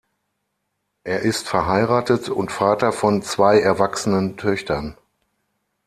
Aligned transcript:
Er 1.03 1.19
ist 1.19 1.47
verheiratet 1.47 2.27
und 2.29 2.51
Vater 2.51 2.91
von 2.91 3.21
zwei 3.21 3.59
erwachsenen 3.59 4.35
Töchtern. 4.35 4.97